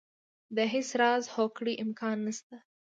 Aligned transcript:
د 0.55 0.57
هېڅ 0.73 0.89
راز 1.01 1.23
هوکړې 1.35 1.73
امکان 1.83 2.17
نه 2.25 2.31
شته. 2.37 2.57